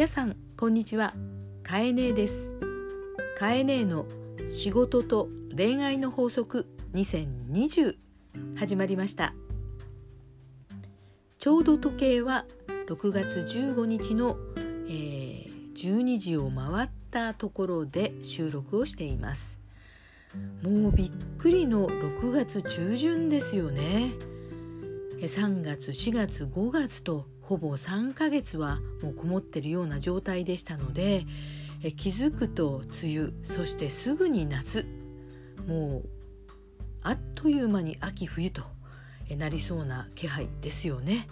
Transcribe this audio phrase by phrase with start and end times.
[0.00, 1.12] 皆さんこんにちは。
[1.62, 2.58] かえねえです。
[3.38, 4.06] かえねえの
[4.48, 7.96] 仕事と恋愛の法則2020
[8.56, 9.34] 始まりました。
[11.36, 12.46] ちょうど時計は
[12.88, 14.38] 6月15日の、
[14.88, 19.60] えー、12時を回ったところで収録をしています。
[20.62, 24.14] もうびっくりの6月中旬ですよね。
[25.20, 31.26] 3月4月5月とほぼ3ヶ月はもうこもってるような状態でしたので
[31.82, 34.86] え気づくと梅雨そしてすぐに夏
[35.66, 36.08] もう
[37.02, 38.62] あっという間に秋冬と
[39.36, 41.28] なりそうな気配ですよね。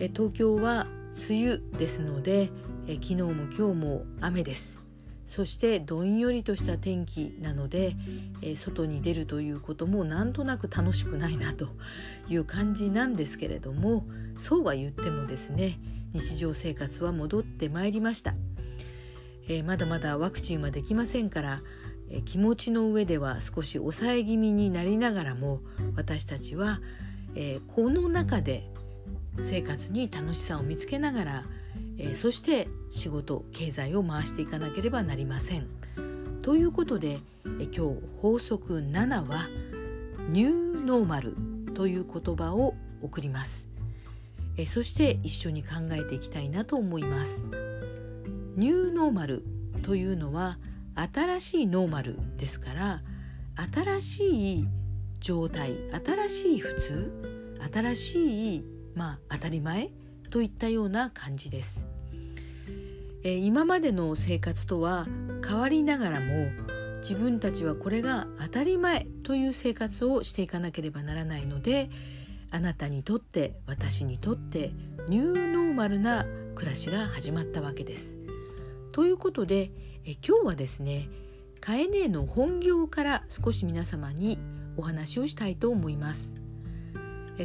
[0.00, 0.86] え東京は
[1.28, 2.48] 梅雨ですので
[2.86, 4.75] え昨日も今日も雨です。
[5.26, 7.96] そしてどんよりとした天気なので、
[8.42, 11.68] えー、外に出るということもなんとなく楽しくないなと
[12.28, 14.06] いう感じなんですけれども
[14.38, 15.78] そうは言ってもですね
[16.12, 18.34] 日常生活は戻ってまいりました、
[19.48, 21.62] えー、まだまだワクチンはできませんから、
[22.08, 25.60] えー、気持ちの上では少し抑え気味になりながらも
[25.96, 26.80] 私たちは、
[27.34, 28.70] えこの中で
[29.38, 31.44] 生活に楽しさを見つけながら
[31.98, 35.66] えー、そして仕事経済を回していかなければなりません。
[36.42, 39.48] ということで、えー、今日法則7は
[40.30, 41.36] 「ニューノーマル」
[41.74, 43.66] という言葉を送ります。
[44.56, 47.42] えー、そして一緒に考えていきたいなと思います。
[48.56, 49.44] ニューノーマル
[49.82, 50.58] というのは
[51.12, 53.02] 新しいノーマルですから
[53.72, 54.68] 新しい
[55.20, 55.74] 状態
[56.04, 57.12] 新しい普通
[57.72, 59.90] 新しいまあ当たり前
[60.36, 61.86] といったような感じです。
[63.24, 65.06] えー、今までの生活とは
[65.42, 66.50] 変わりながらも
[67.00, 71.88] 自分たちはこれが当たり前という生活をしていかなければならないので
[72.50, 74.74] あなたにとって私にとって
[75.08, 78.18] ニューノーマルな暮らしが始まったわけです。
[78.92, 79.70] ということで
[80.04, 81.08] え今日はですね
[81.62, 84.38] カエネの本業から少し皆様に
[84.76, 86.30] お話をしたいと思います。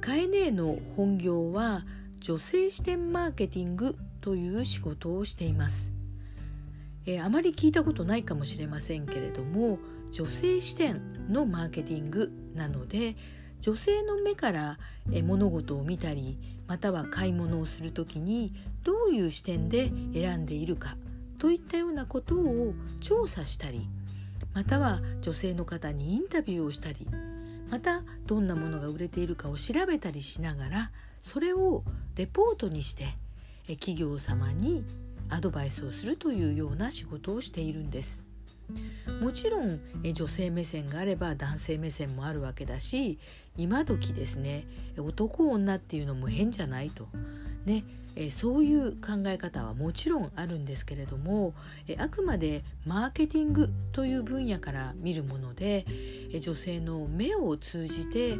[0.00, 1.84] カエネの本業は
[2.26, 5.92] 女性視点マーケティングという仕事をしています、
[7.06, 9.78] えー、あまり聞いたことないかもしれませんけれども
[10.10, 13.14] 女性視点のマーケティングなので
[13.60, 14.78] 女性の目から
[15.22, 20.96] 物事を見たりまたは買い物をする時にどういう視点で選んでいるか
[21.38, 23.88] といったようなことを調査したり
[24.52, 27.06] または女性の方にインタビューをしたり
[27.70, 30.90] またどんなものが売れているかを調べたりしながら
[31.26, 31.82] それを
[32.14, 33.04] レポートにして
[33.66, 34.84] 企業様に
[35.28, 38.22] アドバイスをするというような仕事をしているんです。
[39.20, 43.18] もちろん女性目線があれば男性目線もあるわけだし
[43.56, 44.66] 今時ですね
[44.96, 47.06] 男女っていうのも変じゃないと
[47.64, 47.84] ね
[48.32, 51.54] そういう考え方はもちろんあるんですけれども
[51.96, 55.86] あくまでマーケティングという分野から見るもので
[56.40, 58.36] 女性の目を通じて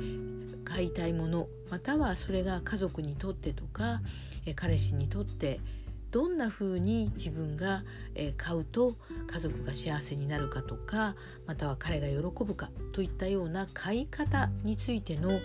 [0.66, 4.02] 買いたいものまたはそれが家族にとってとか
[4.56, 5.60] 彼氏にとって
[6.10, 7.82] どんな風に自分が
[8.36, 11.14] 買うと家族が幸せになるかとか
[11.46, 15.40] または彼が喜ぶかといったような買い方についての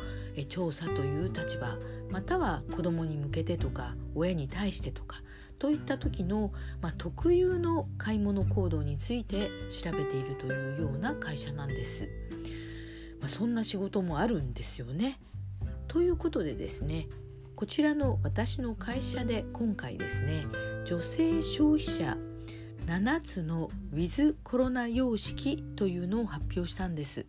[0.48, 1.78] 調査という立場
[2.10, 5.22] または子供に向けてとか親に対してとか
[5.60, 12.10] といった時の、まあ、特有の買い物行動について調べているというような会社なんです。
[13.22, 15.20] まあ、そんな仕事もあるんですよね。
[15.88, 17.08] ということでですね
[17.56, 20.46] こちらの私の会社で今回ですね
[20.86, 22.18] 女性消費者
[22.88, 27.26] 7つのウィズコロナ様式というのを発表したんです。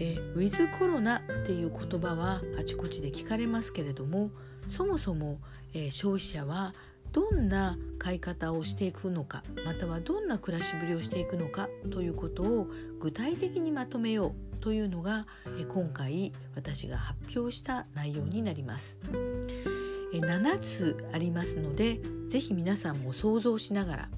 [0.00, 4.30] えウィズコロナっていう言葉はあちこちで聞かれますけれども
[4.68, 5.38] そもそも、
[5.72, 6.74] え消費者は
[7.12, 12.66] どんな買い方をしていくのかまたはどんな暮らしぶりをしていくのかということを
[13.00, 15.26] 具体的にまとめようというのが
[15.68, 18.98] 今回私が発表した内容になります。
[20.12, 21.98] 7つありますので
[22.28, 24.08] 是非皆さんも想像しながら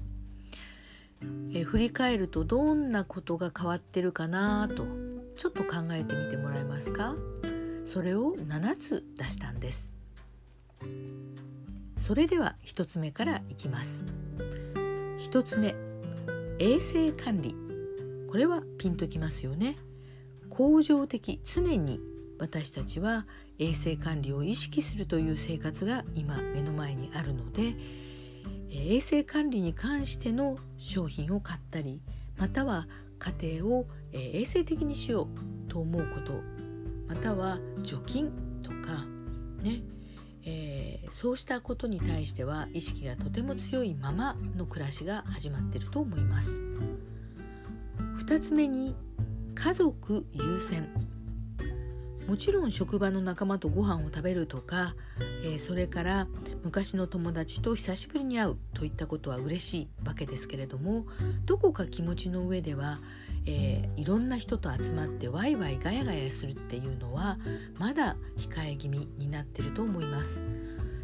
[1.53, 4.85] え振り返るとどんなことが変わってるかなと
[5.35, 7.15] ちょっと考えてみてもらえますか？
[7.85, 9.89] それを7つ出したんです
[12.07, 14.05] それでは1つ目からいきます。
[15.29, 15.75] 1つ目
[16.57, 17.53] 衛生管理。
[18.31, 19.75] これはピンときますよね。
[20.49, 21.99] 恒常的常に
[22.39, 23.27] 私たちは
[23.59, 27.75] 衛生管理を意識するという生活が今目の前にあるので
[28.71, 31.99] 衛生管理に関しての商品を買ったり
[32.37, 32.87] または
[33.19, 36.41] 家庭を衛生的にしようと思うこと
[37.05, 38.31] または除菌
[38.63, 39.05] とか
[39.61, 39.96] ね。
[40.49, 46.51] えー、そうしたことに対しては意識がとても強いままの暮らしが始まっていると思います。
[48.25, 48.95] 2つ目に
[49.55, 50.87] 家族優先。
[52.29, 54.95] もちろん職場の仲間とご飯を食べるとか、
[55.43, 56.27] えー、それから
[56.63, 61.05] 昔の友達と久しぶりに会うといったことは嬉しいわけですけれども
[61.45, 62.99] どこか気持ちの上では、
[63.47, 67.39] えー、いろんな人と集まってワイワイガヤガヤするっていうのは
[67.79, 70.41] まだ控え気味になってると思います。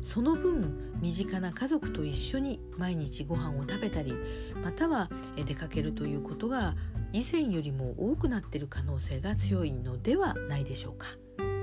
[0.04, 4.14] その分身近な家族と一緒に毎日ご飯を食べたり
[4.62, 6.76] または出かけるということが
[7.14, 11.08] 以前よりも多くなっている可能性が強いのではないでしょうか。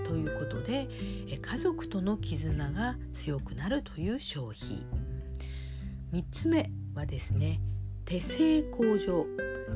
[0.05, 0.88] ということで
[1.41, 4.85] 家族との絆が強くなるという消費
[6.12, 7.61] 3つ目はですね
[8.05, 9.25] 手製工場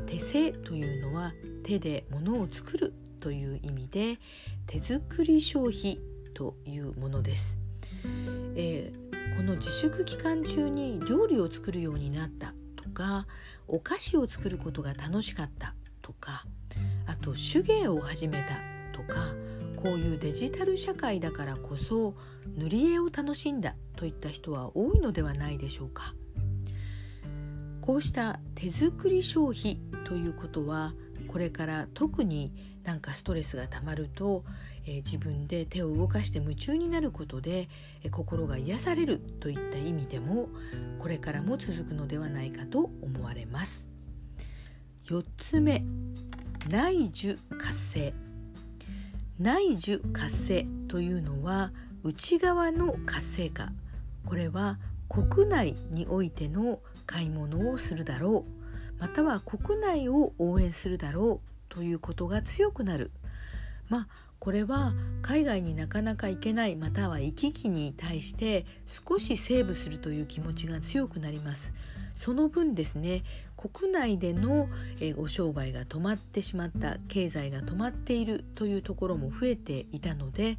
[0.07, 1.33] 手製というのは
[1.65, 4.19] 手で物を作るという意味で
[4.67, 5.99] 手作り消費
[6.35, 7.59] というものです、
[8.57, 13.27] えー、この自粛期間中に料理を作るようになったとか
[13.67, 16.45] お菓子を作ることが楽しかったとか
[17.07, 19.35] あと手芸を始めたとか
[19.77, 22.15] こういうデジタル社会だからこそ
[22.57, 26.15] 塗り絵を楽しんだといった人は多いのではないでしょうか。
[27.85, 30.95] こうした手作り消費ということは
[31.29, 32.51] これから特に
[32.83, 34.43] なんかストレスがたまると、
[34.87, 37.69] えー、自分で手を動かして夢中になることで、
[38.03, 40.49] えー、心が癒されるといった意味でも
[40.99, 43.87] これからも続くのではないかと思われます。
[45.05, 45.85] 4つ目
[46.71, 48.15] 内需活性
[49.39, 51.71] 内需活性というのは
[52.03, 53.73] 内側の活性化
[54.25, 54.79] これは
[55.11, 59.01] 国内においての買い物をするだろう。
[59.01, 63.11] または国内を応援するだろうということが強くなる。
[63.89, 64.09] まあ
[64.39, 64.93] これは
[65.23, 71.73] 海外になかなか行けないまたは行き来に対して少しセーブするという気持ちが強くなります。
[72.15, 73.23] その分ですね
[73.57, 74.69] 国内での
[75.17, 80.59] ご商売が止まってしまった経済が止まっているというところも増えていたので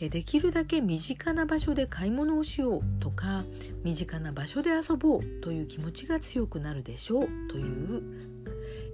[0.00, 3.44] できるだけ身近な場所で買い物をしようとか
[3.84, 8.02] 身近な場所で遊ぼうという気持ちが強くなるでしょうという、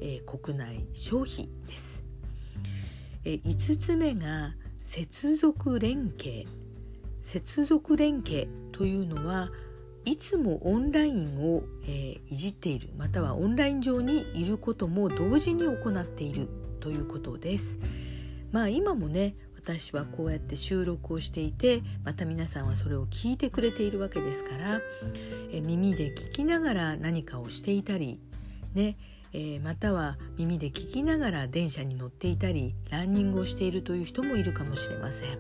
[0.01, 2.05] えー、国内消費です。
[3.27, 6.47] えー、5つ目が接続連携
[7.23, 9.49] 接続連携というのは
[10.05, 16.49] いつもオンラインを、えー、いじっているまたはオンライン上にいることも同時に行っている
[16.81, 17.79] ということです。
[18.53, 24.81] まあ今もね私はこうやって収録をしていてまた皆さんはそれを聞いてくれているわけですから
[25.51, 28.21] え耳で聞きながら何かをしていたり
[28.75, 28.97] ね
[29.37, 35.39] えー、または耳で聞きながら電車に乗っていたりランニングをしているという人もいるかもしれません。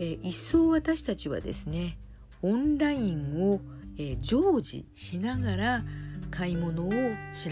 [0.00, 1.96] えー、一層私たちはですね
[2.42, 3.60] オンラインを、
[3.98, 5.84] え、常時しながら
[6.30, 6.96] 買い物を調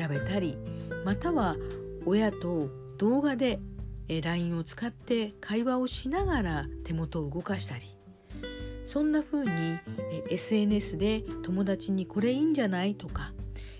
[0.08, 0.56] べたり
[1.04, 1.56] または
[2.06, 3.60] 親と動画で、
[4.08, 8.00] え、LINE を使って会話をしながら手元を動かしたり
[8.84, 9.50] そんな風に、
[10.28, 13.32] え、SNS で友達にこれいいんじゃないとか、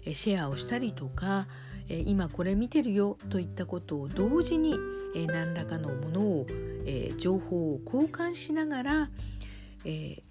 [0.04, 1.48] え、シェアをしたりとか、
[2.06, 4.76] 今これ見てるよといったことを同時に、
[5.26, 6.46] 何らかのものを、
[7.18, 9.11] 情報を交換しながら、
[9.85, 10.23] え、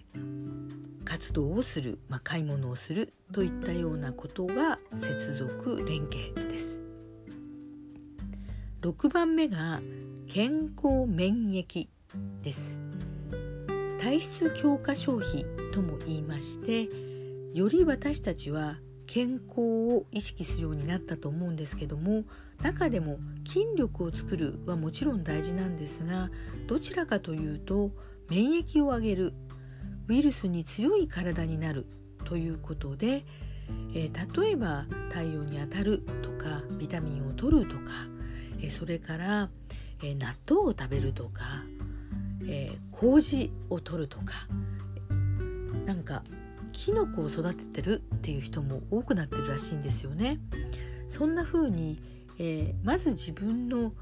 [1.04, 6.80] 活動をする、まあ、買い物をするといったようなことが接続連携です。
[8.82, 9.80] 6番目が
[10.28, 11.88] 健康免疫
[12.42, 12.78] です。
[14.00, 16.88] 体質強化消費とも言いまして
[17.52, 22.24] より私たちは健康を意識するようになったと思うんですけども
[22.62, 26.30] 中でも筋力を作るはもちろん大事なんですが
[26.66, 27.90] どちらかというと
[28.30, 29.34] 免疫を上げる
[30.10, 31.86] ウイルスに強い体になる
[32.24, 33.24] ということで、
[33.94, 37.82] えー、例えば太陽に当たるとかビタミンを取るとか、
[38.58, 39.50] えー、それから、
[40.02, 41.44] えー、納豆を食べるとか、
[42.48, 44.48] え麹を取るとか
[45.84, 46.24] なんか
[46.72, 50.40] キノコを育ててるっていう人も多くなってるらしいんですよね。
[51.08, 52.02] そんな風に、
[52.38, 53.92] えまず自分の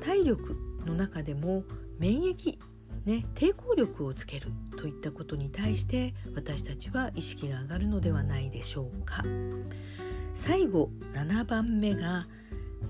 [0.00, 1.62] 体力の中でも
[2.00, 2.58] 免疫
[3.04, 9.24] ね、抵抗力をつけるといったことに対して私たちは意識が上がるのではないでしょうか。
[10.32, 12.26] 最後7番目が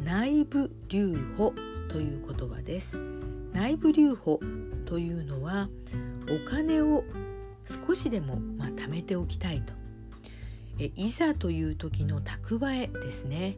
[0.04, 1.54] 内部留保
[1.88, 2.98] という言葉です。
[3.52, 4.40] 内部留保
[4.84, 5.68] というのは
[6.28, 7.04] お金を
[7.64, 9.72] 少しでも、まあ、貯めておきたいと。
[10.78, 13.56] えいざという時の蓄えですね。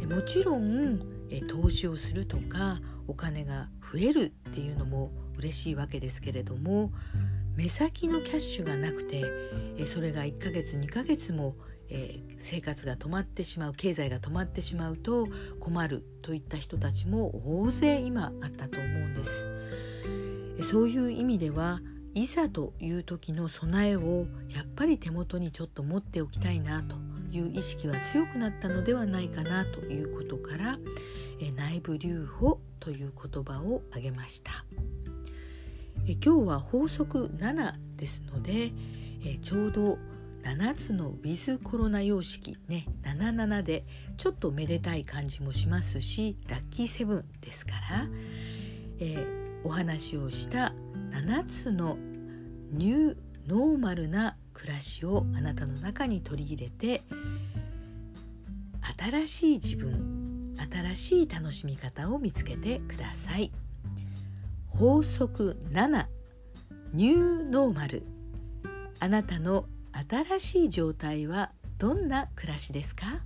[0.00, 1.00] えもちろん
[1.30, 6.92] え投資をするとかお金が増えるっていうのも嬉しいわけですけれども
[7.56, 9.24] 目先のキャッシュがなくて
[9.86, 11.54] それが1ヶ月2ヶ月も
[11.90, 15.28] えー、生活が止まってしまう経済が止まってしまうと
[15.60, 19.46] 困るといった人たちも大勢今あったと思うんです。
[20.62, 21.80] そういう意味では
[22.14, 26.96] いざという時の備えをやっぱり手元にちょっと持っておきたいなと
[27.32, 30.78] いう意識は強くなったのではないかなということから
[31.40, 34.64] え内部留保という言葉を挙げました。
[36.06, 38.72] え今日は法則7ですので
[39.24, 39.98] えちょうど
[40.42, 43.84] 7つのウィズコロナ様式ね77で
[44.18, 48.06] ちょっとめでたい感じもしますしラッキーセブンですから、
[49.00, 49.26] え、
[49.64, 50.74] お話をした
[51.12, 51.96] 7つの
[52.70, 57.02] ニューノーマルな暮らしをあなたの中に取り入れて
[58.98, 60.54] 新しい自分
[60.94, 63.50] 新しい楽しみ方を見つけてください。
[64.78, 66.06] 法則7
[66.94, 68.02] ニューノーマル。
[68.98, 73.22] あなたの新しい状態はどんな暮らしですか？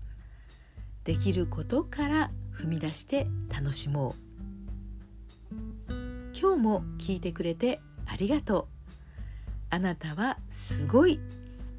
[1.05, 4.15] できることから踏み出して楽しも
[5.89, 5.93] う。
[6.39, 8.67] 今日も聞いてくれてありがとう。
[9.71, 11.19] あなたはすごい。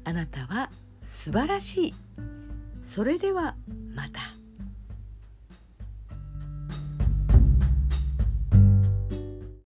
[0.02, 0.70] あなたは
[1.04, 1.94] 素晴らしい。
[2.82, 3.49] それでは